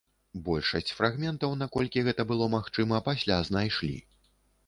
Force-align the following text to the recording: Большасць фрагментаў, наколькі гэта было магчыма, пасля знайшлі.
Большасць 0.45 0.93
фрагментаў, 0.99 1.53
наколькі 1.63 2.03
гэта 2.09 2.25
было 2.31 2.47
магчыма, 2.55 3.03
пасля 3.09 3.37
знайшлі. 3.51 3.93